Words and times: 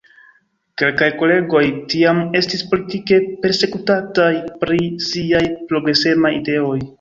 Kelkaj 0.81 1.09
kolegoj 1.17 1.61
tiam 1.91 2.21
estis 2.39 2.63
politike 2.71 3.19
persekutataj 3.45 4.31
pri 4.65 4.81
siaj 5.11 5.45
progresemaj 5.71 6.33
ideoj. 6.41 6.77